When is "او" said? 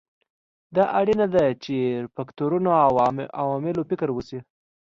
2.85-2.91